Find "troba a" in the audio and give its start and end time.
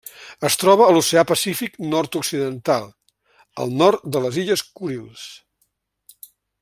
0.61-0.93